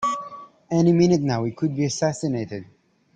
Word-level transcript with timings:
Any 0.71 0.93
minute 0.93 1.21
now 1.21 1.43
we 1.43 1.51
could 1.51 1.75
be 1.75 1.85
assassinated! 1.85 2.65